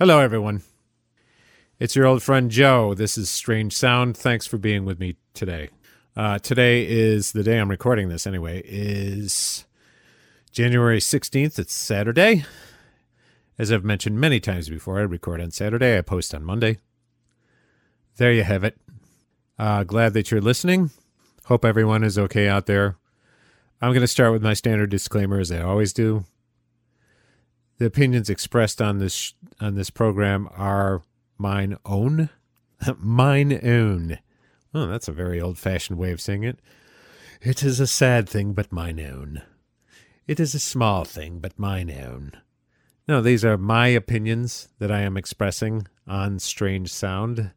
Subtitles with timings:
[0.00, 0.62] Hello, everyone.
[1.78, 2.94] It's your old friend Joe.
[2.94, 4.16] This is Strange Sound.
[4.16, 5.68] Thanks for being with me today.
[6.16, 8.26] Uh, today is the day I'm recording this.
[8.26, 9.66] Anyway, is
[10.52, 11.58] January 16th.
[11.58, 12.46] It's Saturday.
[13.58, 15.98] As I've mentioned many times before, I record on Saturday.
[15.98, 16.78] I post on Monday.
[18.16, 18.78] There you have it.
[19.58, 20.92] Uh, glad that you're listening.
[21.44, 22.96] Hope everyone is okay out there.
[23.82, 26.24] I'm going to start with my standard disclaimer, as I always do.
[27.80, 31.02] The opinions expressed on this on this program are
[31.38, 32.28] mine own,
[32.98, 34.18] mine own.
[34.74, 36.58] Oh, that's a very old-fashioned way of saying it.
[37.40, 39.40] It is a sad thing, but mine own.
[40.26, 42.32] It is a small thing, but mine own.
[43.08, 47.50] No, these are my opinions that I am expressing on Strange Sound.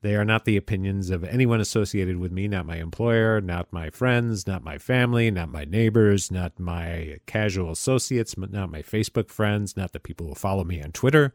[0.00, 3.90] They are not the opinions of anyone associated with me, not my employer, not my
[3.90, 9.76] friends, not my family, not my neighbors, not my casual associates, not my Facebook friends,
[9.76, 11.34] not the people who follow me on Twitter.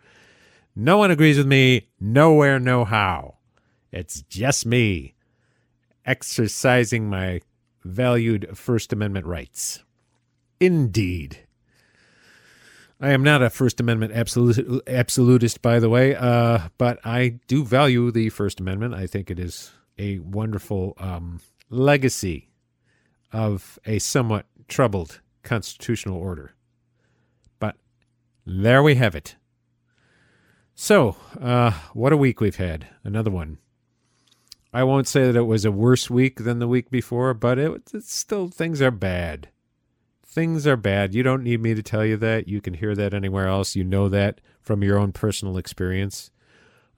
[0.75, 3.35] No one agrees with me, nowhere, no how.
[3.91, 5.15] It's just me
[6.05, 7.41] exercising my
[7.83, 9.83] valued First Amendment rights.
[10.59, 11.39] Indeed.
[13.03, 17.65] I am not a First Amendment absolute, absolutist, by the way, uh, but I do
[17.65, 18.93] value the First Amendment.
[18.93, 22.47] I think it is a wonderful um, legacy
[23.33, 26.53] of a somewhat troubled constitutional order.
[27.59, 27.75] But
[28.45, 29.35] there we have it.
[30.73, 32.87] So, uh, what a week we've had.
[33.03, 33.57] Another one.
[34.71, 37.81] I won't say that it was a worse week than the week before, but it,
[37.93, 39.49] it's still, things are bad
[40.33, 41.13] things are bad.
[41.13, 42.47] You don't need me to tell you that.
[42.47, 43.75] You can hear that anywhere else.
[43.75, 46.31] You know that from your own personal experience.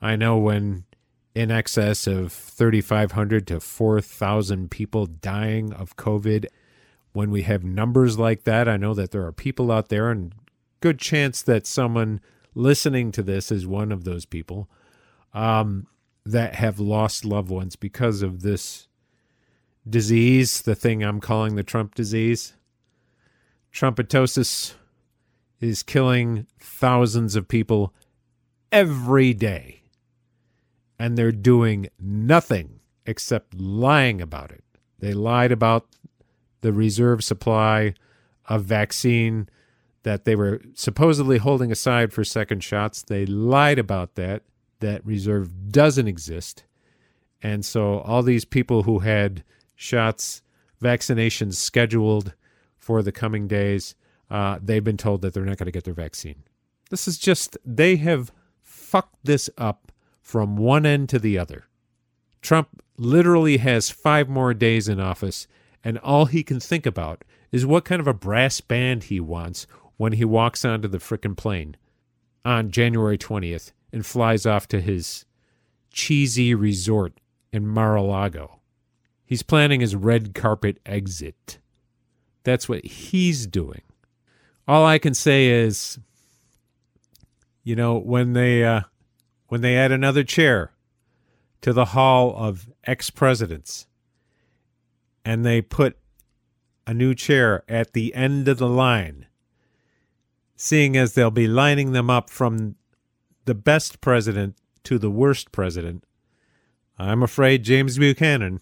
[0.01, 0.85] I know when
[1.33, 6.45] in excess of 3,500 to 4,000 people dying of COVID,
[7.11, 10.33] when we have numbers like that, I know that there are people out there, and
[10.79, 12.21] good chance that someone
[12.53, 14.69] listening to this is one of those people
[15.33, 15.87] um,
[16.25, 18.87] that have lost loved ones because of this
[19.87, 22.53] disease, the thing I'm calling the Trump disease.
[23.75, 24.75] Trumpetosis
[25.59, 27.93] is killing thousands of people
[28.71, 29.81] every day.
[30.97, 34.63] And they're doing nothing except lying about it.
[34.99, 35.87] They lied about
[36.61, 37.95] the reserve supply
[38.47, 39.49] of vaccine
[40.03, 43.03] that they were supposedly holding aside for second shots.
[43.03, 44.43] They lied about that.
[44.79, 46.63] That reserve doesn't exist.
[47.43, 49.43] And so all these people who had
[49.75, 50.43] shots,
[50.81, 52.33] vaccinations scheduled,
[52.85, 53.95] for the coming days.
[54.29, 56.43] Uh, they've been told that they're not going to get their vaccine.
[56.91, 58.31] This is just, they have
[58.61, 59.91] fucked this up
[60.21, 61.65] from one end to the other.
[62.43, 65.47] Trump literally has five more days in office,
[65.83, 69.65] and all he can think about is what kind of a brass band he wants
[69.97, 71.75] when he walks onto the frickin' plane
[72.43, 75.25] on January 20th and flies off to his
[75.89, 77.19] cheesy resort
[77.51, 78.59] in Mar a Lago.
[79.25, 81.57] He's planning his red carpet exit.
[82.45, 83.81] That's what he's doing.
[84.67, 85.99] All I can say is,
[87.63, 88.81] you know, when they uh,
[89.47, 90.71] when they add another chair
[91.61, 93.87] to the hall of ex presidents,
[95.25, 95.97] and they put
[96.85, 99.25] a new chair at the end of the line,
[100.55, 102.75] seeing as they'll be lining them up from
[103.45, 106.03] the best president to the worst president,
[106.99, 108.61] I'm afraid James Buchanan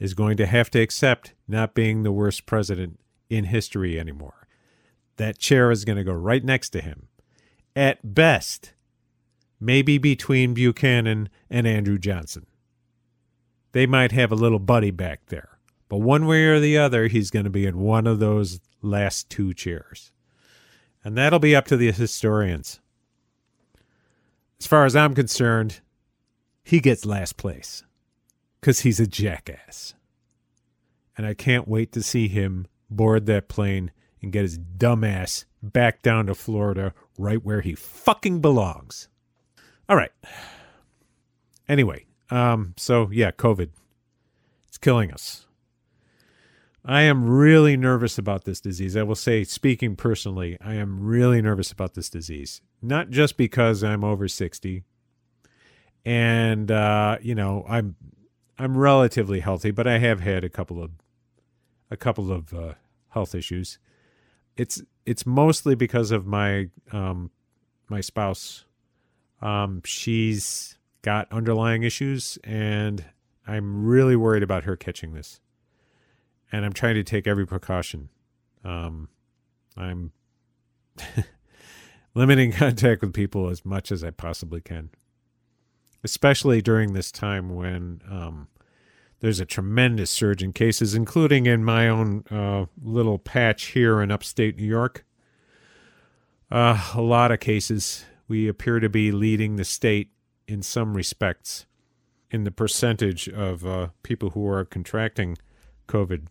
[0.00, 2.98] is going to have to accept not being the worst president
[3.32, 4.46] in history anymore.
[5.16, 7.08] That chair is going to go right next to him.
[7.74, 8.74] At best,
[9.58, 12.46] maybe between Buchanan and Andrew Johnson.
[13.72, 15.58] They might have a little buddy back there,
[15.88, 19.30] but one way or the other, he's going to be in one of those last
[19.30, 20.12] two chairs.
[21.02, 22.80] And that'll be up to the historians.
[24.60, 25.80] As far as I'm concerned,
[26.62, 27.82] he gets last place
[28.60, 29.94] because he's a jackass.
[31.16, 32.66] And I can't wait to see him
[32.96, 33.90] board that plane
[34.20, 39.08] and get his dumb ass back down to Florida, right where he fucking belongs.
[39.88, 40.12] All right.
[41.68, 43.70] Anyway, um, so yeah, COVID.
[44.68, 45.46] It's killing us.
[46.84, 48.96] I am really nervous about this disease.
[48.96, 52.60] I will say, speaking personally, I am really nervous about this disease.
[52.80, 54.82] Not just because I'm over 60
[56.04, 57.96] and uh, you know, I'm
[58.58, 60.90] I'm relatively healthy, but I have had a couple of
[61.90, 62.74] a couple of uh,
[63.12, 63.78] health issues.
[64.56, 67.30] It's it's mostly because of my um,
[67.88, 68.64] my spouse.
[69.40, 73.04] Um, she's got underlying issues, and
[73.46, 75.40] I'm really worried about her catching this.
[76.50, 78.08] And I'm trying to take every precaution.
[78.64, 79.08] Um,
[79.76, 80.12] I'm
[82.14, 84.90] limiting contact with people as much as I possibly can,
[86.04, 88.48] especially during this time when um,
[89.22, 94.10] there's a tremendous surge in cases, including in my own uh, little patch here in
[94.10, 95.04] upstate New York.
[96.50, 98.04] Uh, a lot of cases.
[98.26, 100.10] We appear to be leading the state
[100.48, 101.66] in some respects
[102.32, 105.38] in the percentage of uh, people who are contracting
[105.86, 106.26] COVID.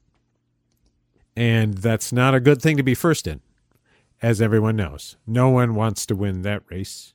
[1.34, 3.40] And that's not a good thing to be first in,
[4.22, 5.16] as everyone knows.
[5.26, 7.14] No one wants to win that race.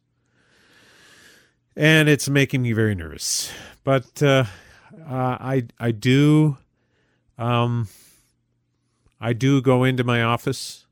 [1.76, 3.52] And it's making me very nervous.
[3.84, 4.22] But
[5.00, 6.58] uh, I I do
[7.38, 7.88] um,
[9.20, 10.86] I do go into my office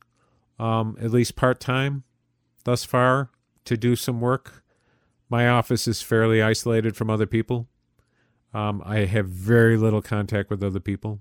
[0.59, 2.05] um, at least part time
[2.65, 3.31] thus far
[3.65, 4.65] to do some work.
[5.29, 7.69] My office is fairly isolated from other people.
[8.53, 11.21] Um, I have very little contact with other people,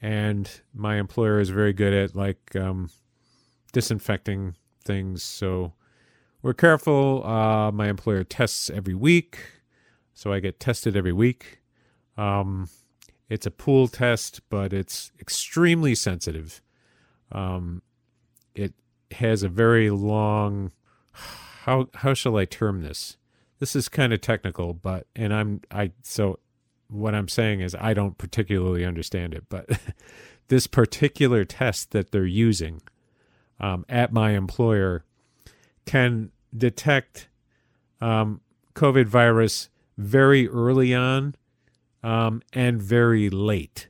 [0.00, 2.90] and my employer is very good at like um,
[3.72, 4.54] disinfecting
[4.84, 5.22] things.
[5.22, 5.72] So
[6.40, 7.26] we're careful.
[7.26, 9.38] Uh, my employer tests every week,
[10.14, 11.61] so I get tested every week.
[12.16, 12.68] Um,
[13.28, 16.60] it's a pool test, but it's extremely sensitive.
[17.30, 17.82] Um,
[18.54, 18.74] it
[19.12, 20.72] has a very long.
[21.64, 23.16] How how shall I term this?
[23.58, 26.40] This is kind of technical, but and I'm I so
[26.88, 29.66] what I'm saying is I don't particularly understand it, but
[30.48, 32.82] this particular test that they're using
[33.60, 35.04] um, at my employer
[35.86, 37.28] can detect
[38.00, 38.40] um,
[38.74, 41.34] COVID virus very early on
[42.02, 43.88] um, and very late.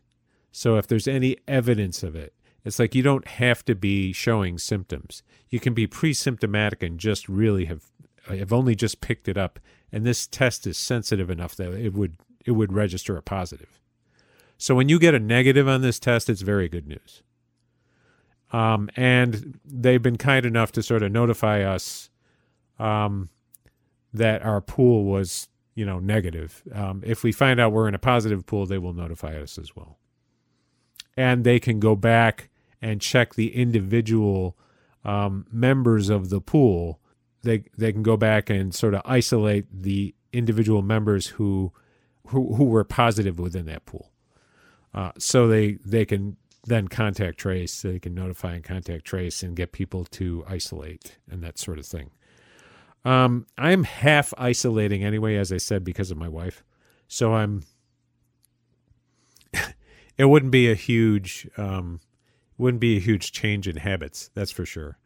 [0.50, 4.58] So if there's any evidence of it, it's like you don't have to be showing
[4.58, 5.22] symptoms.
[5.48, 7.84] You can be pre-symptomatic and just really have
[8.28, 9.58] have only just picked it up,
[9.90, 13.80] and this test is sensitive enough that it would it would register a positive.
[14.58, 17.22] So when you get a negative on this test, it's very good news.
[18.52, 22.10] Um, and they've been kind enough to sort of notify us
[22.78, 23.30] um,
[24.12, 26.62] that our pool was, you know, negative.
[26.72, 29.74] Um, if we find out we're in a positive pool, they will notify us as
[29.74, 29.98] well.
[31.16, 32.48] And they can go back
[32.80, 34.56] and check the individual
[35.04, 37.00] um, members of the pool.
[37.42, 41.72] They they can go back and sort of isolate the individual members who
[42.28, 44.12] who, who were positive within that pool.
[44.94, 49.56] Uh, so they they can then contact trace, they can notify and contact trace and
[49.56, 52.10] get people to isolate and that sort of thing.
[53.04, 56.62] Um, I'm half isolating anyway, as I said, because of my wife.
[57.08, 57.62] So I'm.
[60.16, 62.00] it wouldn't be a huge, um,
[62.58, 64.30] wouldn't be a huge change in habits.
[64.34, 64.98] That's for sure.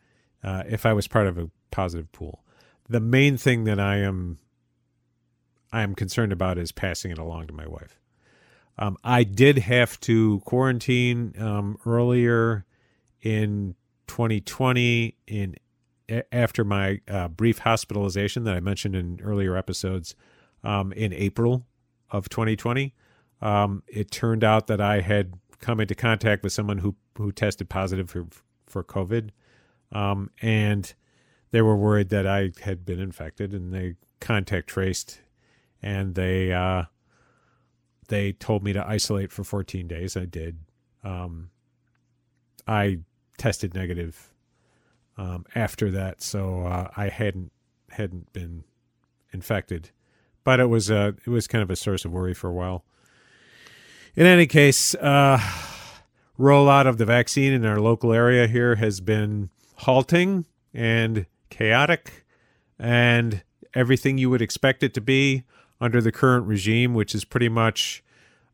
[0.44, 2.44] Uh, if I was part of a positive pool,
[2.88, 4.38] the main thing that I am
[5.72, 8.00] I am concerned about is passing it along to my wife.
[8.79, 12.65] Um, I did have to quarantine um, earlier
[13.22, 13.74] in
[14.06, 15.56] 2020 in
[16.32, 20.15] after my uh, brief hospitalization that I mentioned in earlier episodes
[20.63, 21.67] um, in April
[22.10, 22.94] of 2020.
[23.41, 27.69] Um, it turned out that I had come into contact with someone who who tested
[27.69, 28.27] positive for
[28.67, 29.31] for COVID,
[29.93, 30.94] um, and
[31.51, 35.20] they were worried that I had been infected, and they contact traced
[35.82, 36.84] and they uh,
[38.08, 40.17] they told me to isolate for 14 days.
[40.17, 40.58] I did.
[41.05, 41.51] Um,
[42.67, 42.98] I
[43.39, 44.32] tested negative
[45.17, 47.53] um, after that, so uh, I hadn't
[47.91, 48.65] hadn't been
[49.32, 49.91] infected,
[50.44, 52.85] but it was a it was kind of a source of worry for a while.
[54.15, 55.39] In any case, uh,
[56.39, 62.25] rollout of the vaccine in our local area here has been halting and chaotic,
[62.79, 63.43] and
[63.75, 65.44] everything you would expect it to be
[65.81, 68.03] under the current regime, which is pretty much,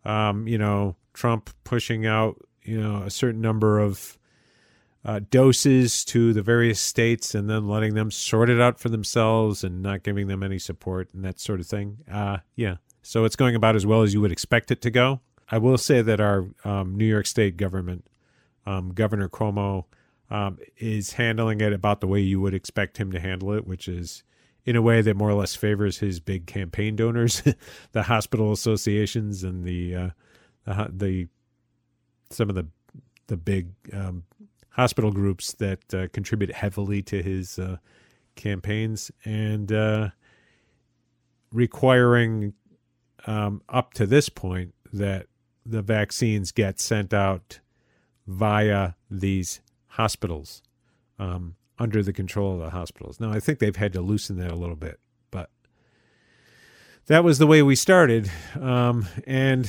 [0.05, 4.19] um, you know, Trump pushing out, you know, a certain number of
[5.05, 9.65] uh, doses to the various states and then letting them sort it out for themselves
[9.65, 11.99] and not giving them any support and that sort of thing.
[12.11, 12.77] Uh, yeah.
[13.03, 15.21] So it's going about as well as you would expect it to go.
[15.51, 18.07] I will say that our um, New York State government,
[18.65, 19.87] um, Governor Cuomo,
[20.31, 23.89] um, is handling it about the way you would expect him to handle it, which
[23.89, 24.23] is
[24.65, 27.43] in a way that more or less favors his big campaign donors,
[27.93, 30.11] the hospital associations and the uh,
[30.65, 31.29] the, the
[32.31, 32.67] some of the
[33.27, 34.25] the big um,
[34.73, 37.77] hospital groups that uh, contribute heavily to his uh,
[38.37, 40.09] campaigns and uh,
[41.53, 42.55] requiring
[43.27, 45.27] um, up to this point that
[45.65, 47.61] the vaccines get sent out
[48.27, 50.63] via these hospitals.
[51.19, 53.19] Um, under the control of the hospitals.
[53.19, 55.01] Now, I think they've had to loosen that a little bit,
[55.33, 55.51] but
[57.07, 58.31] that was the way we started.
[58.59, 59.69] Um, and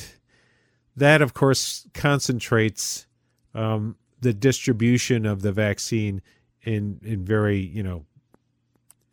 [0.95, 3.07] that, of course, concentrates
[3.55, 6.21] um, the distribution of the vaccine
[6.63, 8.05] in, in very, you know,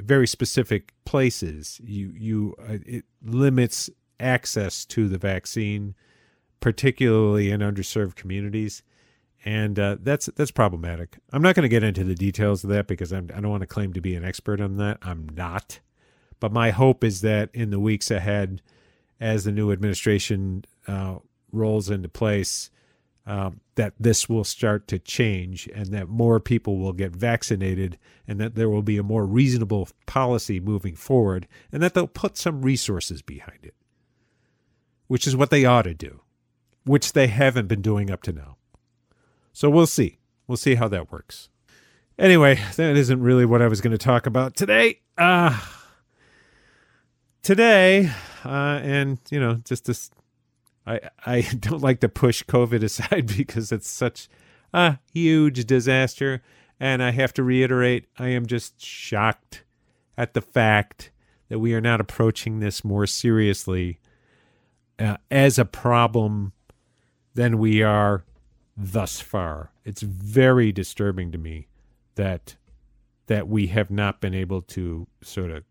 [0.03, 1.81] very specific places.
[1.85, 5.95] You you uh, it limits access to the vaccine,
[6.61, 8.83] particularly in underserved communities,
[9.45, 11.19] and uh, that's that's problematic.
[11.33, 13.51] I'm not going to get into the details of that because I'm, I do not
[13.51, 14.99] want to claim to be an expert on that.
[15.03, 15.81] I'm not,
[16.39, 18.63] but my hope is that in the weeks ahead,
[19.21, 21.17] as the new administration uh,
[21.53, 22.71] rolls into place,
[23.27, 27.97] um, that this will start to change and that more people will get vaccinated
[28.29, 32.37] and that there will be a more reasonable policy moving forward and that they'll put
[32.37, 33.75] some resources behind it,
[35.07, 36.21] which is what they ought to do,
[36.85, 38.59] which they haven't been doing up to now.
[39.55, 40.19] So we'll see.
[40.47, 41.49] We'll see how that works.
[42.19, 45.01] Anyway, that isn't really what I was going to talk about today.
[45.17, 45.59] Uh,
[47.41, 48.11] today,
[48.45, 49.99] uh, and, you know, just to
[50.87, 54.29] I I don't like to push COVID aside because it's such
[54.73, 56.43] a huge disaster,
[56.79, 59.65] and I have to reiterate, I am just shocked
[60.17, 61.11] at the fact
[61.49, 63.99] that we are not approaching this more seriously
[64.99, 66.53] uh, as a problem
[67.35, 68.25] than we are
[68.77, 69.73] thus far.
[69.85, 71.67] It's very disturbing to me
[72.15, 72.57] that
[73.27, 75.65] that we have not been able to sort of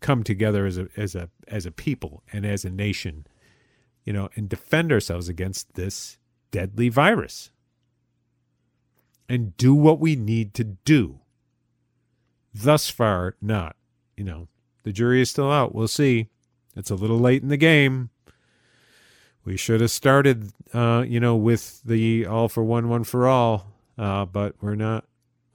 [0.00, 3.26] come together as a as a as a people and as a nation
[4.04, 6.18] you know, and defend ourselves against this
[6.50, 7.50] deadly virus
[9.28, 11.20] and do what we need to do.
[12.52, 13.76] Thus far, not.
[14.16, 14.48] You know,
[14.82, 15.74] the jury is still out.
[15.74, 16.28] We'll see.
[16.76, 18.10] It's a little late in the game.
[19.44, 23.66] We should have started, uh, you know, with the all for one, one for all,
[23.96, 25.04] uh, but we're not.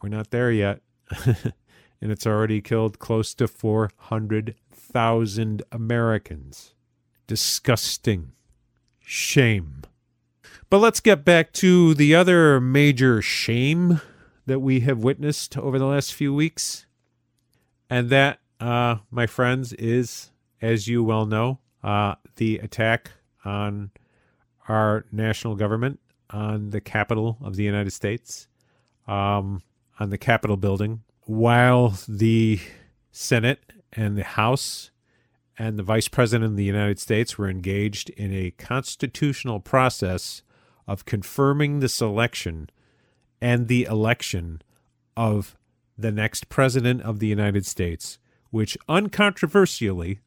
[0.01, 0.81] We're not there yet,
[1.25, 6.73] and it's already killed close to four hundred thousand Americans.
[7.27, 8.31] Disgusting.
[9.05, 9.83] Shame.
[10.69, 14.01] But let's get back to the other major shame
[14.47, 16.87] that we have witnessed over the last few weeks.
[17.87, 20.31] And that, uh, my friends, is,
[20.61, 23.11] as you well know, uh, the attack
[23.43, 23.91] on
[24.67, 25.99] our national government,
[26.31, 28.47] on the Capitol of the United States,
[29.07, 29.61] um,
[29.99, 32.59] on the Capitol building, while the
[33.11, 33.59] Senate
[33.93, 34.89] and the House
[35.57, 40.41] and the Vice President of the United States were engaged in a constitutional process
[40.87, 42.69] of confirming the selection
[43.41, 44.61] and the election
[45.15, 45.57] of
[45.97, 48.19] the next President of the United States,
[48.49, 50.19] which uncontroversially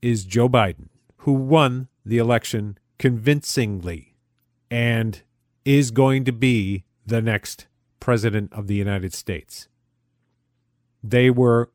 [0.00, 4.14] is Joe Biden, who won the election convincingly
[4.70, 5.22] and
[5.64, 7.66] is going to be the next
[8.00, 9.68] President of the United States.
[11.04, 11.70] They were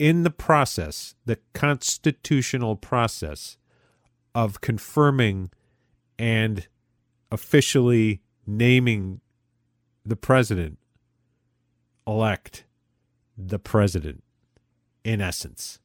[0.00, 3.58] in the process, the constitutional process
[4.34, 5.50] of confirming
[6.18, 6.66] and
[7.30, 9.20] officially naming
[10.04, 10.78] the president
[12.06, 12.64] elect
[13.36, 14.24] the president
[15.04, 15.78] in essence.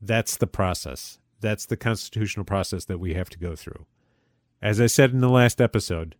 [0.00, 1.20] That's the process.
[1.40, 3.86] That's the constitutional process that we have to go through.
[4.60, 6.16] As i said in the last episode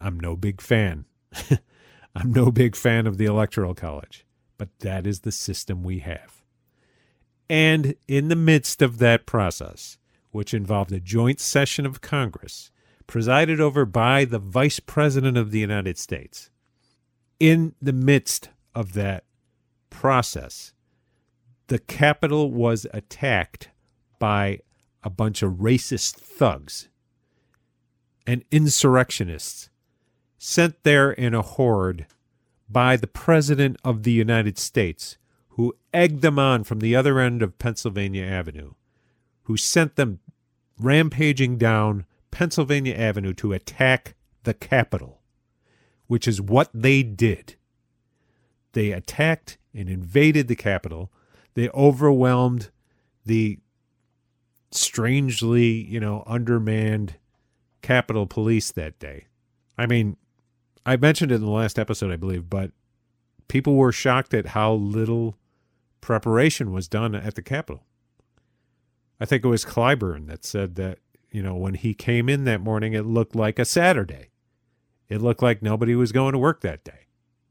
[0.00, 1.06] i'm no big fan.
[2.14, 4.25] I'm no big fan of the electoral college
[4.58, 6.42] but that is the system we have.
[7.48, 9.98] And in the midst of that process,
[10.30, 12.70] which involved a joint session of Congress
[13.06, 16.50] presided over by the Vice President of the United States,
[17.38, 19.24] in the midst of that
[19.90, 20.72] process,
[21.68, 23.70] the Capitol was attacked
[24.18, 24.60] by
[25.02, 26.88] a bunch of racist thugs
[28.26, 29.70] and insurrectionists
[30.38, 32.06] sent there in a horde
[32.68, 35.18] by the President of the United States
[35.50, 38.72] who egged them on from the other end of Pennsylvania Avenue,
[39.44, 40.20] who sent them
[40.78, 45.22] rampaging down Pennsylvania Avenue to attack the Capitol,
[46.06, 47.56] which is what they did.
[48.72, 51.10] They attacked and invaded the Capitol.
[51.54, 52.70] They overwhelmed
[53.24, 53.58] the
[54.70, 57.16] strangely, you know, undermanned
[57.80, 59.26] Capitol Police that day.
[59.78, 60.18] I mean,
[60.86, 62.70] I mentioned it in the last episode, I believe, but
[63.48, 65.36] people were shocked at how little
[66.00, 67.82] preparation was done at the Capitol.
[69.18, 71.00] I think it was Clyburn that said that,
[71.32, 74.30] you know, when he came in that morning, it looked like a Saturday.
[75.08, 77.06] It looked like nobody was going to work that day.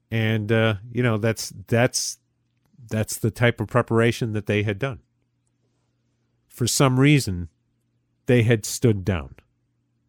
[0.10, 2.20] And, uh, you know, that's, that's,
[2.88, 5.00] that's the type of preparation that they had done.
[6.48, 7.50] For some reason,
[8.27, 9.36] they had stood down.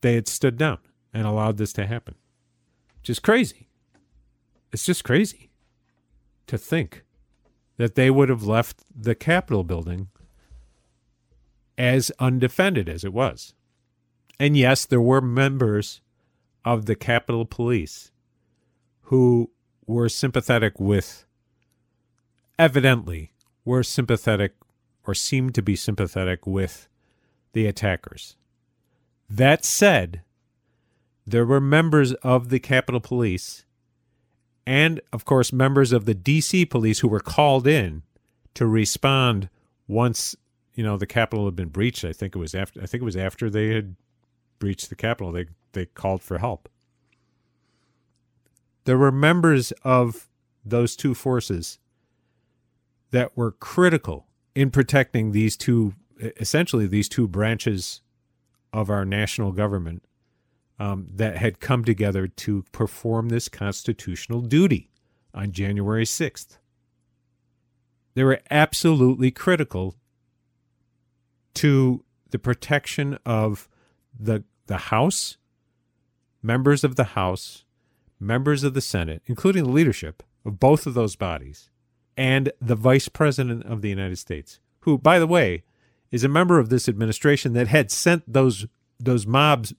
[0.01, 0.79] They had stood down
[1.13, 2.15] and allowed this to happen.
[3.07, 3.69] Just crazy.
[4.73, 5.53] It's just crazy
[6.49, 7.05] to think
[7.77, 10.09] that they would have left the Capitol building
[11.79, 13.55] as undefended as it was.
[14.41, 16.01] And yes, there were members
[16.65, 18.11] of the Capitol Police
[19.03, 19.53] who
[19.87, 21.27] were sympathetic with
[22.59, 23.31] evidently
[23.65, 24.55] were sympathetic
[25.07, 26.89] or seemed to be sympathetic with
[27.53, 28.35] the attackers.
[29.31, 30.23] That said,
[31.27, 33.65] there were members of the Capitol Police
[34.67, 38.03] and, of course, members of the DC Police who were called in
[38.55, 39.49] to respond
[39.87, 40.35] once
[40.75, 42.05] you know the Capitol had been breached.
[42.05, 42.81] I think it was after.
[42.83, 43.97] I think it was after they had
[44.59, 45.33] breached the Capitol.
[45.33, 46.69] They they called for help.
[48.85, 50.29] There were members of
[50.65, 51.79] those two forces
[53.11, 58.03] that were critical in protecting these two, essentially these two branches
[58.73, 60.06] of our national government
[60.79, 64.91] um, that had come together to perform this constitutional duty
[65.35, 66.59] on January 6th.
[68.15, 69.95] They were absolutely critical
[71.55, 73.69] to the protection of
[74.19, 75.37] the, the House,
[76.43, 77.65] members of the House,
[78.19, 81.71] members of the Senate, including the leadership of both of those bodies,
[82.17, 85.63] and the Vice President of the United States, who, by the way,
[86.11, 88.67] is a member of this administration that had sent those
[88.99, 89.75] those mobs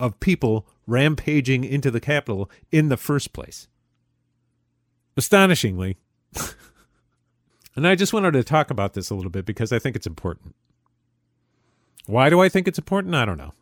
[0.00, 3.68] of people rampaging into the Capitol in the first place.
[5.16, 5.98] Astonishingly,
[7.76, 10.06] and I just wanted to talk about this a little bit because I think it's
[10.06, 10.54] important.
[12.06, 13.14] Why do I think it's important?
[13.14, 13.52] I don't know.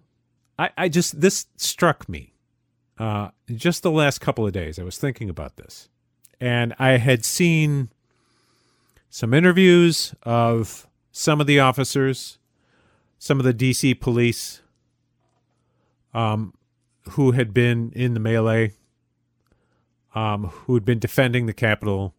[0.59, 2.35] I, I just, this struck me
[2.99, 4.79] uh, just the last couple of days.
[4.79, 5.89] I was thinking about this.
[6.41, 7.91] And I had seen
[9.09, 12.39] some interviews of some of the officers,
[13.19, 14.63] some of the DC police
[16.15, 16.55] um,
[17.11, 18.73] who had been in the melee,
[20.15, 22.15] um, who had been defending the Capitol.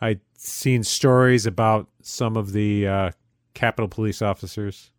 [0.00, 3.10] I'd seen stories about some of the uh,
[3.54, 4.90] Capitol police officers.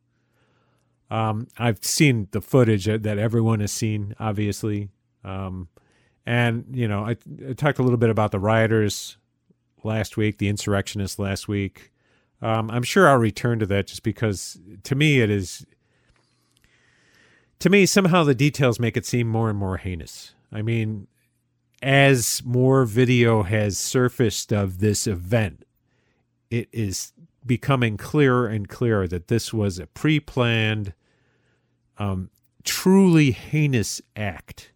[1.09, 4.89] Um, I've seen the footage that everyone has seen, obviously.
[5.23, 5.69] Um,
[6.25, 9.17] and, you know, I, I, talked a little bit about the rioters
[9.83, 11.91] last week, the insurrectionists last week.
[12.41, 15.65] Um, I'm sure I'll return to that just because to me it is
[17.59, 20.33] to me, somehow the details make it seem more and more heinous.
[20.51, 21.07] I mean,
[21.81, 25.65] as more video has surfaced of this event,
[26.49, 27.13] it is
[27.45, 30.93] becoming clearer and clearer that this was a pre planned,
[31.97, 32.29] um,
[32.63, 34.71] truly heinous act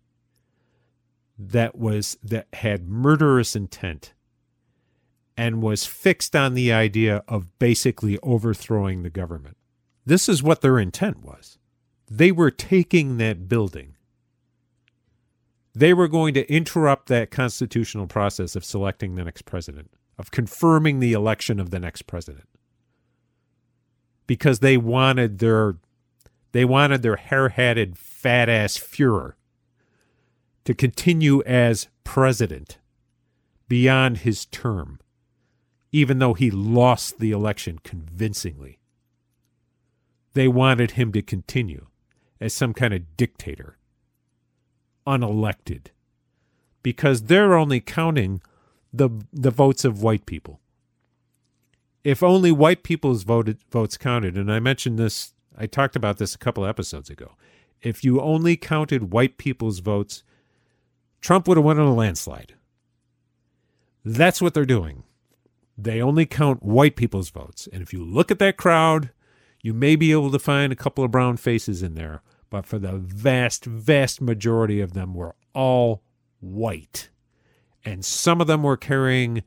[1.37, 4.13] that was that had murderous intent
[5.35, 9.57] and was fixed on the idea of basically overthrowing the government.
[10.05, 11.57] This is what their intent was.
[12.15, 13.95] They were taking that building.
[15.73, 20.99] They were going to interrupt that constitutional process of selecting the next president, of confirming
[20.99, 22.47] the election of the next president.
[24.27, 25.77] Because they wanted their
[26.51, 29.33] they wanted their hair-hatted fat-ass Fuhrer
[30.65, 32.77] to continue as president
[33.67, 34.99] beyond his term,
[35.91, 38.77] even though he lost the election convincingly.
[40.35, 41.87] They wanted him to continue
[42.43, 43.77] as some kind of dictator,
[45.07, 45.87] unelected,
[46.83, 48.41] because they're only counting
[48.91, 50.59] the the votes of white people.
[52.03, 56.35] If only white people's voted votes counted, and I mentioned this, I talked about this
[56.35, 57.31] a couple episodes ago.
[57.81, 60.23] If you only counted white people's votes,
[61.21, 62.55] Trump would have won in a landslide.
[64.03, 65.03] That's what they're doing.
[65.77, 67.69] They only count white people's votes.
[67.71, 69.11] And if you look at that crowd,
[69.61, 72.21] you may be able to find a couple of brown faces in there
[72.53, 76.03] but for the vast, vast majority of them were all
[76.39, 77.09] white.
[77.83, 79.41] And some of them were carrying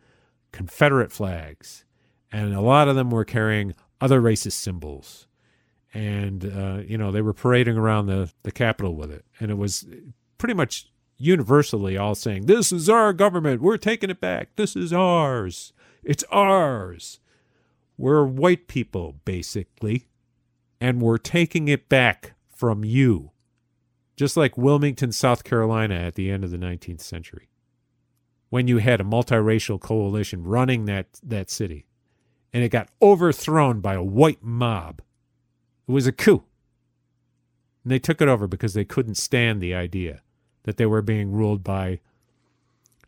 [0.51, 1.85] Confederate flags,
[2.33, 5.29] and a lot of them were carrying other racist symbols.
[5.95, 9.25] And, uh, you know, they were parading around the, the Capitol with it.
[9.39, 9.87] And it was
[10.37, 13.63] pretty much universally all saying, This is our government.
[13.63, 14.49] We're taking it back.
[14.57, 15.73] This is ours.
[16.03, 17.21] It's ours.
[17.97, 20.09] We're white people, basically.
[20.81, 23.33] And we're taking it back from you,
[24.17, 27.49] just like Wilmington, South Carolina at the end of the 19th century,
[28.49, 31.87] when you had a multiracial coalition running that, that city
[32.53, 35.03] and it got overthrown by a white mob.
[35.87, 36.45] It was a coup.
[37.85, 40.23] And they took it over because they couldn't stand the idea
[40.63, 42.01] that they were being ruled by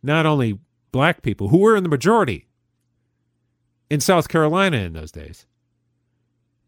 [0.02, 0.58] not only
[0.92, 2.46] black people, who were in the majority
[3.88, 5.46] in South Carolina in those days,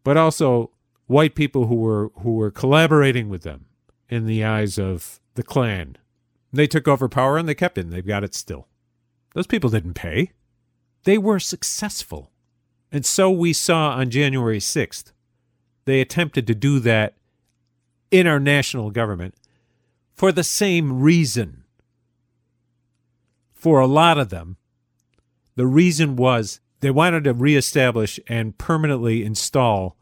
[0.02, 0.70] but also
[1.10, 3.66] white people who were who were collaborating with them
[4.08, 5.96] in the eyes of the Klan.
[6.52, 7.82] They took over power and they kept it.
[7.82, 8.68] And they've got it still.
[9.34, 10.30] Those people didn't pay.
[11.04, 12.30] They were successful.
[12.92, 15.12] And so we saw on January 6th,
[15.84, 17.14] they attempted to do that
[18.10, 19.34] in our national government
[20.14, 21.64] for the same reason.
[23.52, 24.56] For a lot of them,
[25.56, 29.96] the reason was they wanted to reestablish and permanently install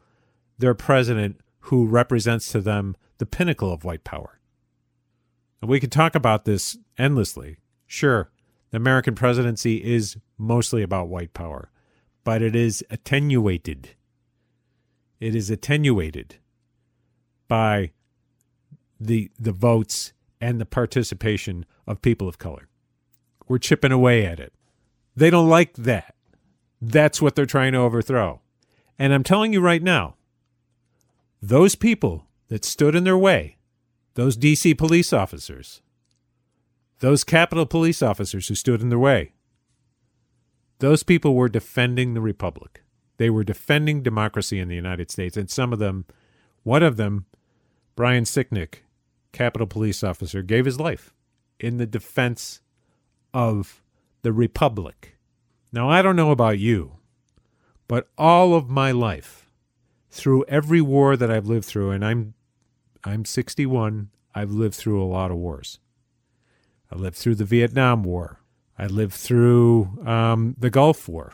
[0.58, 4.40] their president who represents to them the pinnacle of white power.
[5.60, 7.58] And we could talk about this endlessly.
[7.86, 8.30] Sure,
[8.70, 11.70] the American presidency is mostly about white power,
[12.24, 13.90] but it is attenuated.
[15.20, 16.36] It is attenuated
[17.48, 17.92] by
[19.00, 22.68] the the votes and the participation of people of color.
[23.48, 24.52] We're chipping away at it.
[25.16, 26.14] They don't like that.
[26.80, 28.40] That's what they're trying to overthrow.
[28.98, 30.16] And I'm telling you right now,
[31.40, 33.56] those people that stood in their way,
[34.14, 35.80] those DC police officers,
[37.00, 39.32] those Capitol police officers who stood in their way,
[40.80, 42.82] those people were defending the Republic.
[43.18, 45.36] They were defending democracy in the United States.
[45.36, 46.06] And some of them,
[46.62, 47.26] one of them,
[47.96, 48.84] Brian Sicknick,
[49.32, 51.12] Capitol police officer, gave his life
[51.58, 52.60] in the defense
[53.34, 53.82] of
[54.22, 55.16] the Republic.
[55.72, 56.92] Now, I don't know about you,
[57.88, 59.47] but all of my life,
[60.10, 62.34] through every war that I've lived through, and I'm
[63.04, 65.78] I'm 61, I've lived through a lot of wars.
[66.90, 68.40] I lived through the Vietnam War.
[68.78, 71.32] I lived through um, the Gulf War.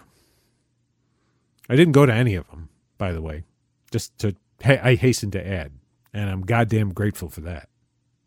[1.68, 3.44] I didn't go to any of them, by the way,
[3.90, 4.34] just to,
[4.64, 5.72] I hasten to add,
[6.12, 7.68] and I'm goddamn grateful for that.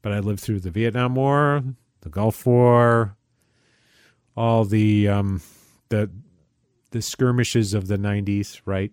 [0.02, 1.64] But I lived through the Vietnam War,
[2.02, 3.18] the Gulf War,
[4.36, 5.42] all the um,
[5.90, 6.10] the
[6.92, 8.92] the skirmishes of the '90s, right?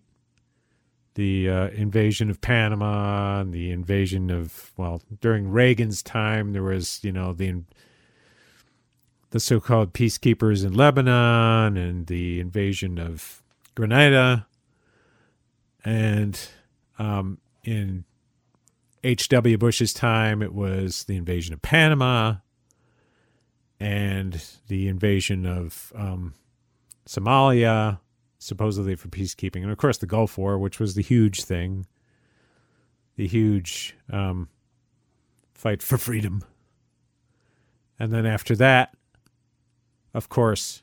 [1.15, 7.01] The uh, invasion of Panama, and the invasion of well, during Reagan's time, there was
[7.03, 7.63] you know the
[9.31, 13.43] the so-called peacekeepers in Lebanon and the invasion of
[13.75, 14.47] Grenada,
[15.85, 16.41] and
[16.99, 18.05] um, in
[19.03, 19.59] H.W.
[19.59, 22.37] Bush's time, it was the invasion of Panama
[23.79, 26.35] and the invasion of um,
[27.07, 27.99] Somalia,
[28.45, 31.87] supposedly for peacekeeping, and of course the Gulf War, which was the huge thing,
[33.17, 34.49] the huge um,
[35.55, 36.45] fight for freedom.
[37.99, 38.95] And then after that,
[40.13, 40.83] of course,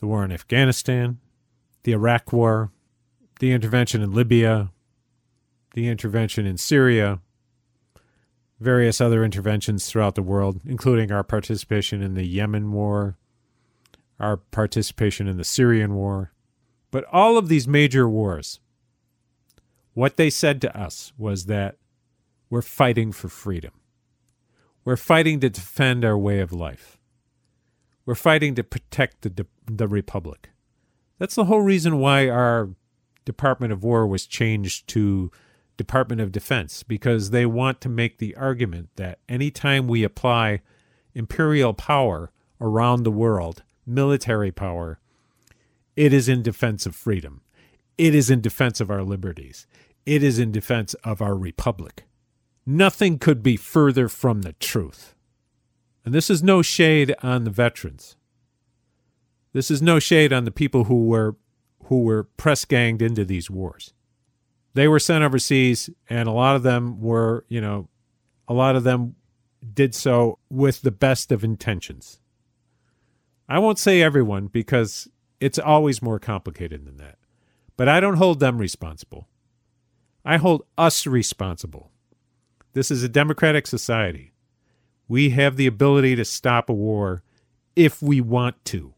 [0.00, 1.18] the war in Afghanistan,
[1.84, 2.70] the Iraq War,
[3.40, 4.70] the intervention in Libya,
[5.72, 7.20] the intervention in Syria,
[8.60, 13.16] various other interventions throughout the world, including our participation in the Yemen War,
[14.20, 16.32] our participation in the Syrian War.
[16.90, 18.60] But all of these major wars,
[19.94, 21.76] what they said to us was that
[22.48, 23.72] we're fighting for freedom.
[24.84, 26.98] We're fighting to defend our way of life.
[28.04, 30.50] We're fighting to protect the, the Republic.
[31.18, 32.70] That's the whole reason why our
[33.24, 35.32] Department of War was changed to
[35.76, 40.60] Department of Defense because they want to make the argument that anytime we apply
[41.14, 45.00] imperial power around the world, military power,
[45.96, 47.42] it is in defense of freedom.
[47.98, 49.66] It is in defense of our liberties.
[50.04, 52.04] It is in defense of our republic.
[52.64, 55.14] Nothing could be further from the truth.
[56.04, 58.16] And this is no shade on the veterans.
[59.52, 61.36] This is no shade on the people who were
[61.84, 63.94] who were press ganged into these wars
[64.76, 67.88] they were sent overseas, and a lot of them were, you know,
[68.46, 69.16] a lot of them
[69.72, 72.20] did so with the best of intentions.
[73.48, 75.08] I won't say everyone because
[75.40, 77.18] it's always more complicated than that.
[77.76, 79.28] But I don't hold them responsible.
[80.24, 81.90] I hold us responsible.
[82.72, 84.32] This is a democratic society.
[85.08, 87.22] We have the ability to stop a war
[87.74, 88.94] if we want to.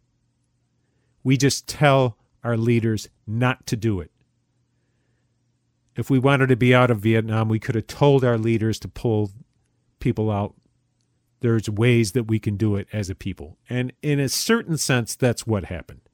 [1.22, 4.11] We just tell our leaders not to do it.
[5.96, 8.88] If we wanted to be out of Vietnam, we could have told our leaders to
[8.88, 9.33] pull
[9.98, 10.55] people out.
[11.40, 13.59] There's ways that we can do it as a people.
[13.68, 16.08] And in a certain sense, that's what happened.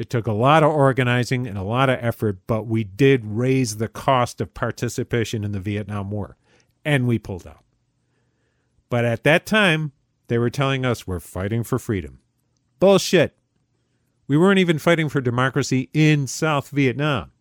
[0.00, 3.76] It took a lot of organizing and a lot of effort, but we did raise
[3.76, 6.36] the cost of participation in the Vietnam War,
[6.84, 7.64] and we pulled out.
[8.88, 9.92] But at that time,
[10.28, 12.20] they were telling us we're fighting for freedom.
[12.78, 13.36] Bullshit.
[14.26, 17.32] We weren't even fighting for democracy in South Vietnam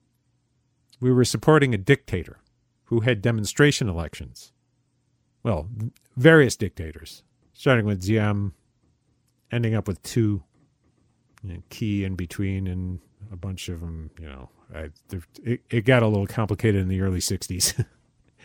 [0.99, 2.39] we were supporting a dictator
[2.85, 4.51] who had demonstration elections.
[5.43, 5.69] Well,
[6.17, 8.53] various dictators, starting with Diem,
[9.51, 10.43] ending up with Thieu,
[11.43, 12.99] you know, Ky in between, and
[13.31, 14.11] a bunch of them.
[14.19, 14.89] You know, I,
[15.43, 17.85] it, it got a little complicated in the early '60s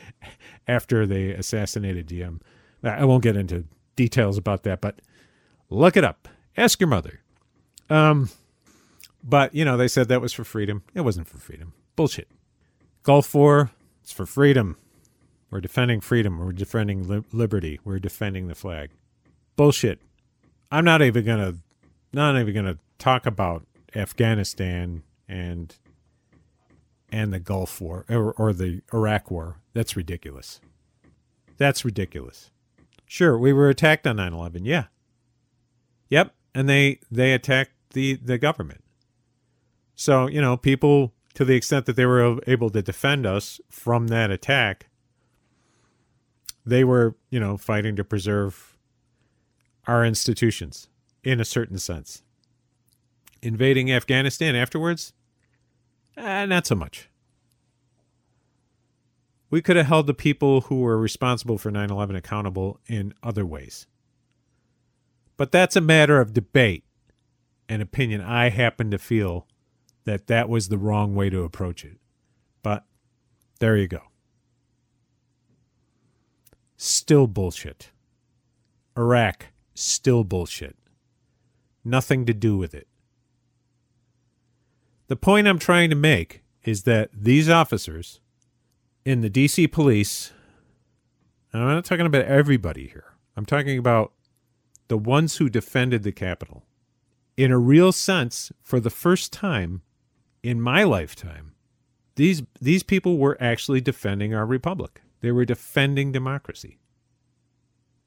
[0.69, 2.41] after they assassinated Diem.
[2.83, 3.65] I won't get into
[3.97, 5.01] details about that, but
[5.71, 6.29] look it up.
[6.57, 7.21] Ask your mother.
[7.91, 8.31] Um,
[9.23, 10.83] but you know, they said that was for freedom.
[10.95, 11.73] It wasn't for freedom.
[11.97, 12.29] Bullshit.
[13.03, 13.71] Gulf War,
[14.03, 14.77] it's for freedom.
[15.51, 16.39] We're defending freedom.
[16.39, 17.79] We're defending li- liberty.
[17.85, 18.91] We're defending the flag.
[19.57, 20.01] Bullshit.
[20.71, 21.55] I'm not even gonna,
[22.13, 25.77] not even gonna talk about Afghanistan and
[27.11, 29.61] and the Gulf War or, or the Iraq War.
[29.73, 30.61] That's ridiculous.
[31.57, 32.51] That's ridiculous.
[33.07, 34.63] Sure, we were attacked on 9/11.
[34.65, 34.87] Yeah.
[36.09, 38.83] Yep, and they they attacked the the government.
[39.95, 44.09] So, you know, people to the extent that they were able to defend us from
[44.09, 44.89] that attack,
[46.65, 48.77] they were, you know, fighting to preserve
[49.87, 50.89] our institutions
[51.23, 52.24] in a certain sense.
[53.45, 55.13] Invading Afghanistan afterwards,
[56.17, 57.11] eh, not so much.
[59.51, 63.45] We could have held the people who were responsible for 9 11 accountable in other
[63.45, 63.87] ways.
[65.37, 66.85] But that's a matter of debate
[67.69, 68.23] and opinion.
[68.23, 69.47] I happen to feel
[70.05, 71.99] that that was the wrong way to approach it.
[72.63, 72.87] But
[73.61, 74.01] there you go.
[76.79, 77.91] Still bullshit.
[78.97, 80.77] Iraq, still bullshit.
[81.85, 82.89] Nothing to do with it.
[85.15, 88.19] The point I'm trying to make is that these officers
[89.05, 90.33] in the DC police,
[91.53, 94.11] and I'm not talking about everybody here, I'm talking about
[94.89, 96.65] the ones who defended the Capitol.
[97.37, 99.83] In a real sense, for the first time
[100.43, 101.53] in my lifetime,
[102.17, 105.01] these these people were actually defending our republic.
[105.21, 106.81] They were defending democracy.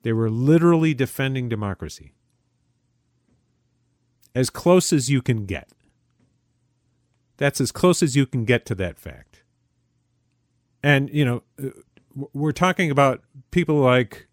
[0.01, 2.11] They were literally defending democracy.
[4.35, 5.71] As close as you can get.
[7.37, 9.43] That's as close as you can get to that fact.
[10.83, 11.69] And, you know, uh,
[12.33, 13.21] we're talking about
[13.51, 14.27] people like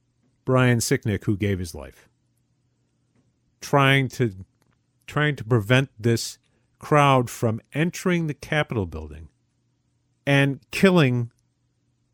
[0.44, 2.08] Brian Sicknick who gave his life
[3.64, 4.44] trying to
[5.06, 6.38] trying to prevent this
[6.78, 9.28] crowd from entering the Capitol building
[10.26, 11.30] and killing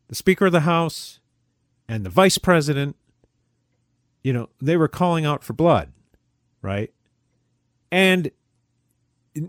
[0.07, 1.19] the Speaker of the House
[1.87, 2.95] and the Vice President.
[4.23, 5.91] You know, they were calling out for blood,
[6.61, 6.93] right?
[7.91, 8.31] And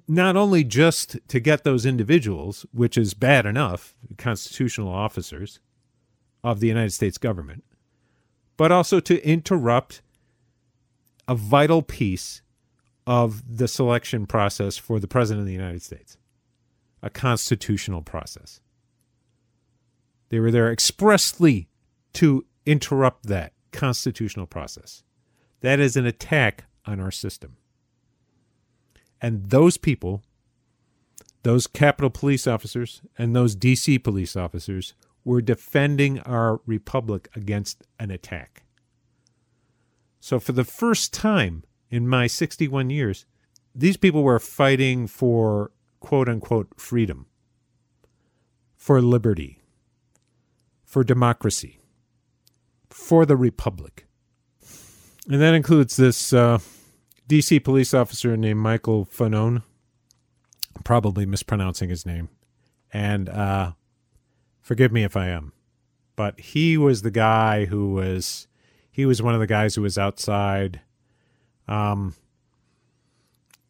[0.06, 5.60] not only just to get those individuals, which is bad enough, constitutional officers
[6.44, 7.64] of the United States government,
[8.56, 10.02] but also to interrupt
[11.26, 12.42] a vital piece
[13.06, 16.16] of the selection process for the President of the United States,
[17.02, 18.60] a constitutional process.
[20.28, 21.68] They were there expressly
[22.14, 25.02] to interrupt that constitutional process.
[25.60, 27.56] That is an attack on our system.
[29.22, 30.24] And those people,
[31.44, 38.10] those Capitol police officers and those DC police officers, were defending our republic against an
[38.10, 38.64] attack.
[40.18, 43.24] So, for the first time in my 61 years,
[43.74, 47.26] these people were fighting for quote unquote freedom,
[48.76, 49.60] for liberty,
[50.84, 51.78] for democracy,
[52.90, 54.06] for the republic.
[55.28, 56.58] And that includes this uh,
[57.28, 59.62] DC police officer named Michael Fanone,
[60.84, 62.28] probably mispronouncing his name,
[62.92, 63.72] and uh,
[64.60, 65.52] forgive me if I am,
[66.16, 68.48] but he was the guy who was
[68.90, 70.80] he was one of the guys who was outside,
[71.66, 72.14] um,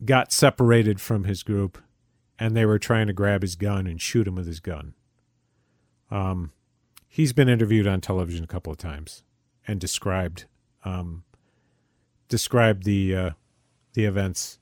[0.05, 1.79] got separated from his group,
[2.39, 4.95] and they were trying to grab his gun and shoot him with his gun.
[6.11, 6.51] Um,
[7.09, 9.23] he's been interviewed on television a couple of times
[9.67, 10.47] and described
[10.85, 11.23] um,
[12.29, 13.31] described the uh,
[13.95, 14.59] the events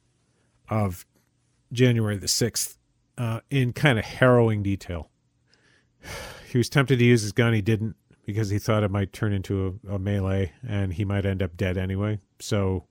[0.69, 1.07] of
[1.73, 2.77] January the 6th
[3.19, 5.11] uh, in kind of harrowing detail.
[6.51, 7.53] He was tempted to use his gun.
[7.53, 7.95] He didn't
[8.27, 11.57] because he thought it might turn into a, a melee and he might end up
[11.57, 12.19] dead anyway.
[12.41, 12.87] So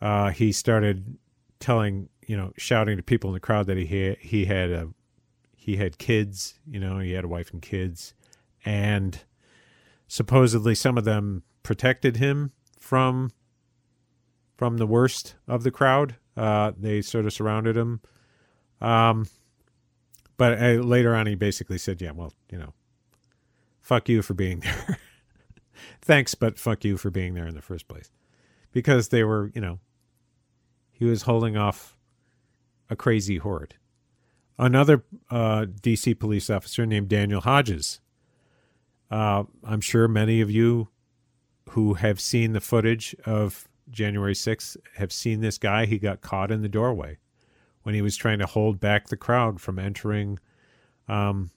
[0.00, 1.18] uh, he started
[1.58, 4.88] telling, you know, shouting to people in the crowd that he had, he had a
[5.56, 8.14] he had kids, you know, he had a wife and kids,
[8.64, 9.20] and
[10.08, 13.30] supposedly some of them protected him from
[14.60, 16.16] from the worst of the crowd.
[16.36, 17.98] Uh, they sort of surrounded him.
[18.82, 19.26] Um,
[20.36, 22.74] but uh, later on, he basically said, "Yeah, well, you know,
[23.80, 24.98] fuck you for being there.
[26.02, 28.10] Thanks, but fuck you for being there in the first place,"
[28.70, 29.78] because they were, you know,
[30.92, 31.96] he was holding off
[32.90, 33.76] a crazy horde.
[34.58, 37.98] Another uh, DC police officer named Daniel Hodges.
[39.10, 40.88] Uh, I'm sure many of you
[41.70, 45.86] who have seen the footage of January 6th have seen this guy.
[45.86, 47.18] He got caught in the doorway
[47.82, 50.38] when he was trying to hold back the crowd from entering
[51.08, 51.50] um,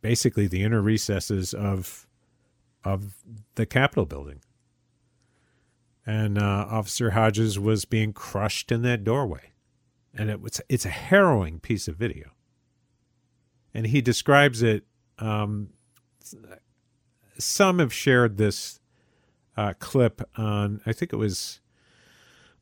[0.00, 2.06] basically the inner recesses of
[2.82, 3.16] of
[3.56, 4.40] the Capitol building.
[6.06, 9.52] And uh, Officer Hodges was being crushed in that doorway.
[10.14, 12.30] And it was it's a harrowing piece of video.
[13.72, 14.84] And he describes it
[15.18, 15.70] um,
[17.38, 18.79] some have shared this
[19.56, 21.60] uh, clip on, I think it was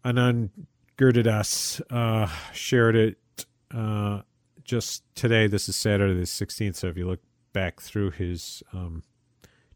[0.05, 0.51] an
[0.97, 3.19] Girdidas uh, shared it
[3.73, 4.23] uh,
[4.65, 5.47] just today.
[5.47, 6.77] This is Saturday the 16th.
[6.77, 7.21] So if you look
[7.53, 9.05] back through his um,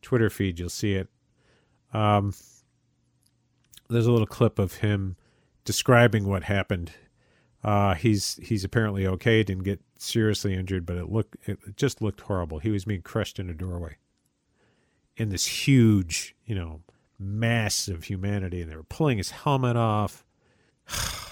[0.03, 1.09] Twitter feed, you'll see it.
[1.93, 2.35] Um,
[3.89, 5.17] there's a little clip of him
[5.65, 6.93] describing what happened.
[7.63, 9.45] Uh, he's he's apparently okay.
[9.45, 12.59] Didn't get seriously injured, but it looked it just looked horrible.
[12.59, 13.97] He was being crushed in a doorway
[15.17, 16.81] in this huge, you know,
[17.23, 20.25] mass of humanity, and they were pulling his helmet off.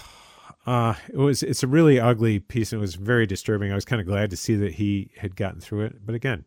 [0.63, 3.71] Uh, it was it's a really ugly piece and it was very disturbing.
[3.71, 6.05] I was kind of glad to see that he had gotten through it.
[6.05, 6.45] But again,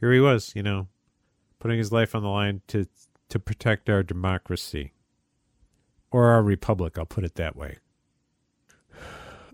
[0.00, 0.88] here he was, you know,
[1.58, 2.86] putting his life on the line to
[3.28, 4.94] to protect our democracy
[6.10, 7.78] or our republic, I'll put it that way.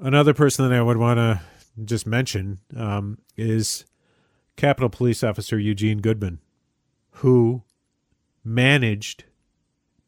[0.01, 1.41] Another person that I would want to
[1.85, 3.85] just mention um, is
[4.57, 6.41] Capitol Police Officer Eugene Goodman,
[7.11, 7.63] who
[8.49, 9.25] managed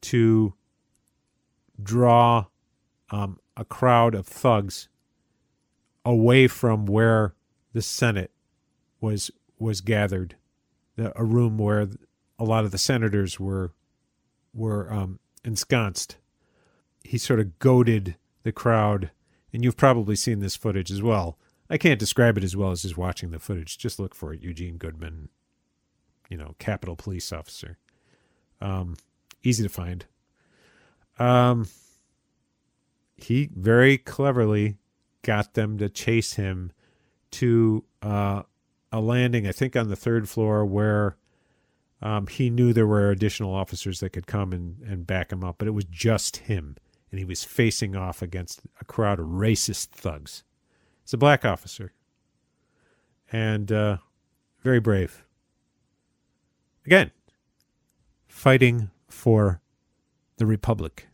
[0.01, 0.53] to
[1.81, 2.47] draw
[3.11, 4.89] um, a crowd of thugs
[6.03, 7.35] away from where
[7.73, 8.31] the Senate
[8.99, 10.35] was was gathered,
[10.95, 11.87] the, a room where
[12.39, 13.73] a lot of the senators were
[14.53, 16.17] were um, ensconced.
[17.03, 19.11] He sort of goaded the crowd,
[19.53, 21.37] and you've probably seen this footage as well.
[21.69, 23.77] I can't describe it as well as just watching the footage.
[23.77, 25.29] Just look for it, Eugene Goodman,
[26.29, 27.77] you know, Capitol Police Officer.
[28.61, 28.95] Um,
[29.43, 30.05] easy to find.
[31.19, 31.67] Um,
[33.17, 34.77] he very cleverly
[35.21, 36.71] got them to chase him
[37.31, 38.43] to uh,
[38.91, 41.17] a landing, I think on the third floor, where
[42.01, 45.57] um, he knew there were additional officers that could come and, and back him up,
[45.57, 46.77] but it was just him.
[47.11, 50.43] And he was facing off against a crowd of racist thugs.
[51.03, 51.93] It's a black officer.
[53.31, 53.97] And uh,
[54.63, 55.23] very brave.
[56.85, 57.11] Again,
[58.41, 59.61] fighting for
[60.37, 61.07] the Republic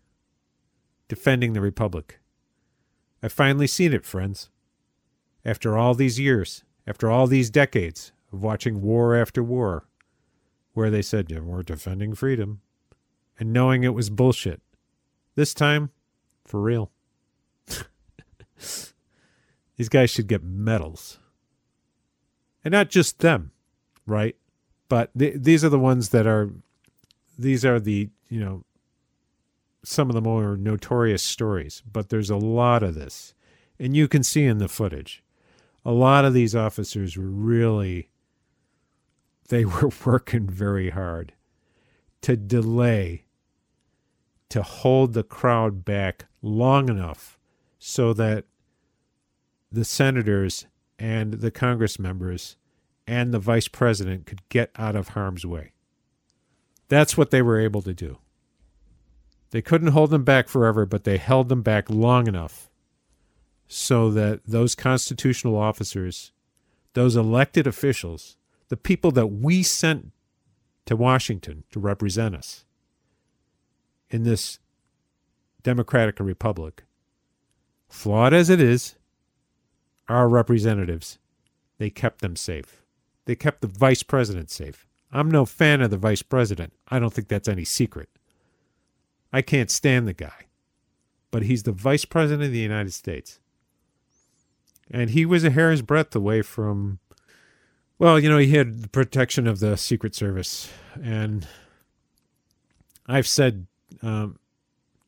[1.10, 2.22] defending the Republic.
[3.22, 4.50] I've finally seen it, friends.
[5.44, 9.90] After all these years, after all these decades of watching war after war,
[10.72, 12.62] where they said, yeah, we're defending freedom,
[13.38, 14.62] and knowing it was bullshit.
[15.36, 15.90] This time,
[16.46, 16.92] for real.
[19.76, 21.20] these guys should get medals.
[22.63, 23.52] And not just them,
[24.06, 24.38] right?
[24.88, 26.52] But th- these are the ones that are,
[27.38, 28.63] these are the, you know,
[29.84, 33.34] some of the more notorious stories, but there's a lot of this.
[33.80, 35.23] And you can see in the footage,
[35.86, 38.10] a lot of these officers were really,
[39.50, 41.34] they were working very hard
[42.21, 43.26] to delay,
[44.50, 47.38] to hold the crowd back long enough
[47.80, 48.45] so that
[49.71, 50.65] the senators
[50.97, 52.56] and the Congress members
[53.06, 55.71] and the vice president could get out of harm's way.
[56.89, 58.17] That's what they were able to do.
[59.52, 62.69] They couldn't hold them back forever, but they held them back long enough
[63.67, 66.32] so that those constitutional officers,
[66.93, 68.38] those elected officials,
[68.69, 70.12] the people that we sent
[70.86, 72.65] to Washington to represent us
[74.10, 74.60] in this
[75.63, 76.84] democratic republic,
[77.89, 78.95] flawed as it is,
[80.08, 81.19] our representatives,
[81.78, 82.84] they kept them safe.
[83.26, 84.87] They kept the vice president safe.
[85.12, 86.74] I'm no fan of the vice president.
[86.89, 88.10] I don't think that's any secret.
[89.31, 90.46] I can't stand the guy.
[91.31, 93.40] But he's the vice president of the United States.
[94.90, 97.00] And he was a hair's breadth away from,
[98.00, 100.69] well, you know, he had the protection of the Secret Service.
[101.02, 101.48] And
[103.06, 103.67] I've said
[104.02, 104.40] um,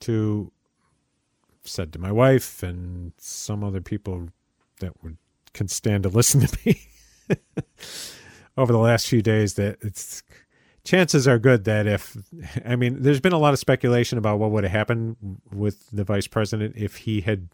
[0.02, 0.52] to,
[1.64, 4.30] said to my wife and some other people
[4.80, 5.18] that would
[5.54, 6.88] can stand to listen to me
[8.58, 10.24] over the last few days that it's
[10.84, 12.18] chances are good that if
[12.66, 16.04] I mean, there's been a lot of speculation about what would have happened with the
[16.04, 17.50] vice president if he had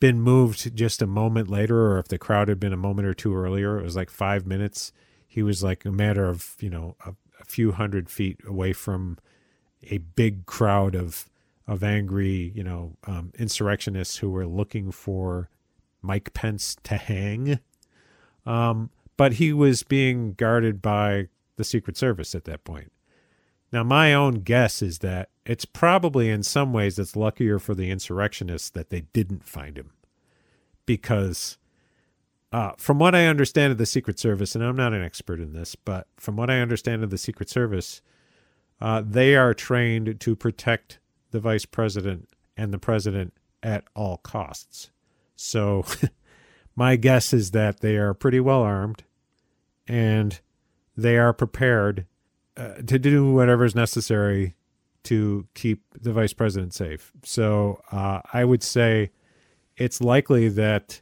[0.00, 3.14] been moved just a moment later, or if the crowd had been a moment or
[3.14, 3.78] two earlier.
[3.78, 4.92] It was like five minutes.
[5.26, 9.18] He was like a matter of you know a, a few hundred feet away from
[9.90, 11.28] a big crowd of
[11.66, 15.50] of angry you know um, insurrectionists who were looking for
[16.02, 17.60] Mike Pence to hang.
[18.46, 22.90] Um, but he was being guarded by the Secret Service at that point.
[23.70, 27.90] Now, my own guess is that it's probably in some ways it's luckier for the
[27.90, 29.90] insurrectionists that they didn't find him.
[30.86, 31.58] Because
[32.52, 35.52] uh, from what I understand of the Secret Service, and I'm not an expert in
[35.52, 38.00] this, but from what I understand of the Secret Service,
[38.80, 41.00] uh, they are trained to protect
[41.32, 44.90] the vice president and the president at all costs.
[45.34, 45.84] So
[46.76, 49.02] my guess is that they are pretty well armed
[49.88, 50.40] and
[50.96, 52.06] they are prepared
[52.56, 54.54] uh, to do whatever is necessary
[55.04, 57.12] to keep the vice president safe.
[57.24, 59.10] So uh, I would say
[59.76, 61.00] it's likely that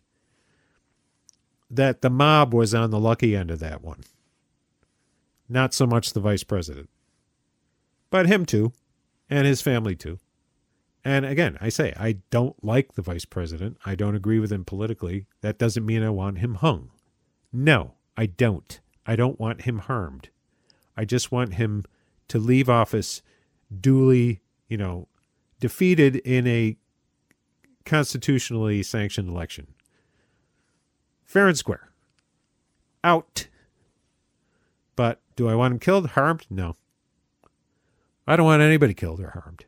[1.69, 4.05] that the mob was on the lucky end of that one.
[5.49, 6.89] Not so much the vice president,
[8.11, 8.73] but him too,
[9.29, 10.21] and his family too.
[11.05, 13.79] And again, I say I don't like the vice president.
[13.85, 15.27] I don't agree with him politically.
[15.41, 16.91] That doesn't mean I want him hung.
[17.53, 18.81] No, I don't.
[19.05, 20.31] I don't want him harmed.
[20.97, 21.85] I just want him
[22.29, 23.23] to leave office
[23.81, 25.09] duly, you know,
[25.61, 26.77] defeated in a
[27.85, 29.69] constitutionally sanctioned election.
[31.25, 31.91] Fair and square.
[33.05, 33.49] Out.
[34.97, 36.11] But do I want him killed?
[36.11, 36.47] Harmed?
[36.51, 36.77] No.
[38.27, 39.67] I don't want anybody killed or harmed.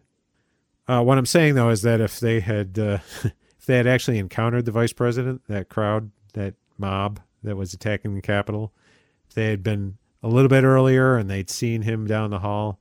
[0.88, 4.18] Uh, what I'm saying though is that if they had uh, if they had actually
[4.18, 8.72] encountered the vice president, that crowd, that mob that was attacking the Capitol,
[9.28, 12.78] if they had been a little bit earlier and they'd seen him down the hall,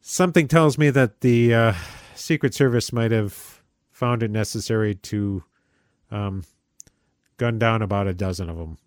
[0.00, 1.74] something tells me that the uh,
[2.14, 5.44] Secret Service might have found it necessary to
[6.10, 6.44] um,
[7.36, 8.78] gun down about a dozen of them.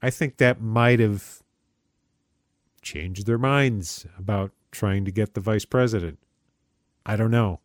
[0.00, 1.42] I think that might have
[2.82, 6.18] changed their minds about trying to get the vice president.
[7.04, 7.60] I don't know.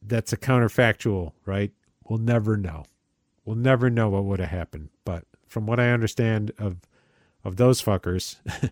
[0.00, 1.72] That's a counterfactual, right?
[2.08, 2.84] We'll never know.
[3.44, 4.90] We'll never know what would have happened.
[5.04, 6.78] But from what I understand of
[7.44, 8.36] of those fuckers,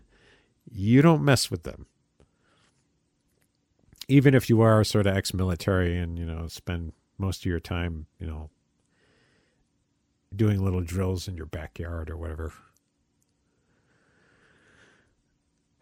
[0.71, 1.85] you don't mess with them.
[4.07, 8.07] Even if you are sort of ex-military and you know spend most of your time,
[8.19, 8.49] you know,
[10.35, 12.53] doing little drills in your backyard or whatever.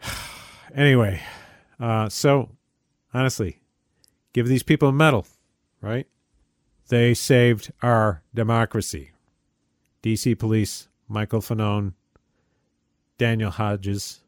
[0.75, 1.21] anyway,
[1.79, 2.49] uh, so
[3.13, 3.59] honestly,
[4.33, 5.25] give these people a medal,
[5.81, 6.07] right?
[6.91, 9.11] They saved our democracy.
[10.03, 11.93] DC Police, Michael Fanone,
[13.17, 14.19] Daniel Hodges,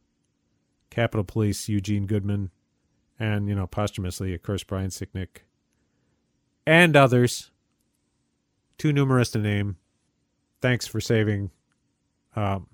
[0.89, 2.51] Capitol Police, Eugene Goodman,
[3.19, 5.43] and, you know, posthumously, of course, Brian Sicknick,
[6.65, 7.51] and others,
[8.77, 9.75] too numerous to name,
[10.61, 11.51] thanks for saving
[12.33, 12.67] um,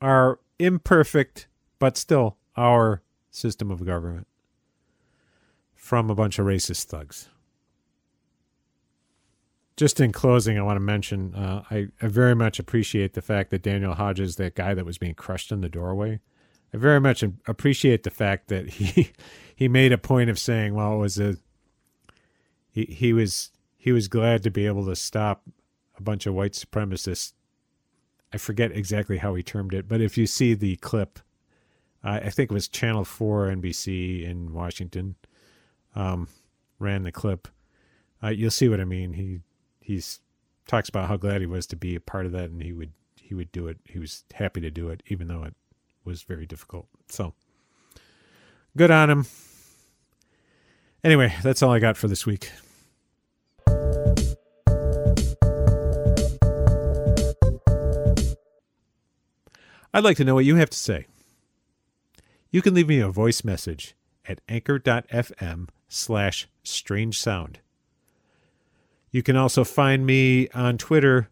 [0.00, 1.48] our imperfect
[1.80, 3.02] but still our
[3.32, 4.28] system of government
[5.74, 7.30] from a bunch of racist thugs.
[9.78, 13.50] Just in closing, I want to mention uh, I, I very much appreciate the fact
[13.50, 16.18] that Daniel Hodges, that guy that was being crushed in the doorway,
[16.74, 19.12] I very much appreciate the fact that he
[19.54, 21.36] he made a point of saying, well, it was a
[22.68, 25.44] he he was he was glad to be able to stop
[25.96, 27.34] a bunch of white supremacists.
[28.32, 31.20] I forget exactly how he termed it, but if you see the clip,
[32.02, 35.14] uh, I think it was Channel 4 NBC in Washington
[35.94, 36.26] um,
[36.80, 37.46] ran the clip.
[38.20, 39.12] Uh, you'll see what I mean.
[39.12, 39.38] He
[39.88, 40.20] he's
[40.66, 42.92] talks about how glad he was to be a part of that, and he would
[43.20, 43.78] he would do it.
[43.84, 45.54] He was happy to do it, even though it
[46.04, 46.86] was very difficult.
[47.08, 47.32] So
[48.76, 49.26] good on him.
[51.02, 52.50] Anyway, that's all I got for this week.
[59.94, 61.06] I'd like to know what you have to say.
[62.50, 67.60] You can leave me a voice message at anchor.fm slash strange sound.
[69.10, 71.30] You can also find me on Twitter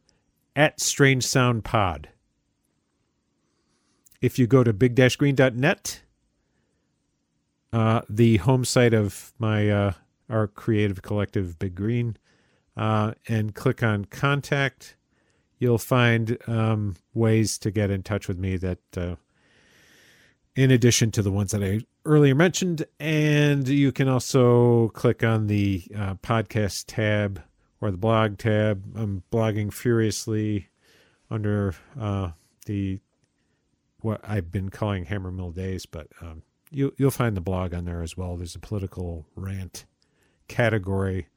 [0.55, 2.09] at strange sound pod.
[4.21, 6.03] If you go to big-green.net,
[7.73, 9.93] uh, the home site of my uh,
[10.31, 12.17] our creative collective Big Green,
[12.77, 14.97] uh, and click on contact,
[15.59, 19.17] you'll find um, ways to get in touch with me that, uh,
[20.55, 25.47] in addition to the ones that I earlier mentioned, and you can also click on
[25.47, 27.43] the uh, podcast tab
[27.81, 28.83] or the blog tab.
[28.97, 30.69] I'm blogging furiously
[31.31, 32.31] under uh,
[32.67, 33.01] the
[34.01, 37.85] what I've been calling Hammer Mill Days, but um, you, you'll find the blog on
[37.85, 38.37] there as well.
[38.37, 39.85] There's a political rant
[40.49, 41.29] category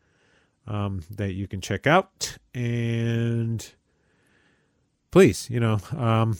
[0.68, 3.66] um, that you can check out, and
[5.12, 6.38] please, you know, um,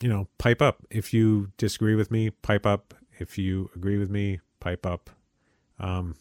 [0.00, 0.84] you know, pipe up.
[0.90, 2.94] If you disagree with me, pipe up.
[3.18, 5.10] If you agree with me, pipe up.
[5.78, 6.14] Um,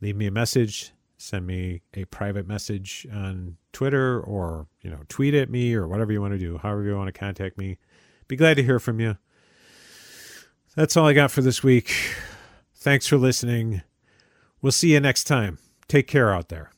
[0.00, 0.92] leave me a message.
[1.24, 6.12] Send me a private message on Twitter or, you know, tweet at me or whatever
[6.12, 7.78] you want to do, however you want to contact me.
[8.28, 9.16] Be glad to hear from you.
[10.76, 11.94] That's all I got for this week.
[12.74, 13.80] Thanks for listening.
[14.60, 15.56] We'll see you next time.
[15.88, 16.73] Take care out there.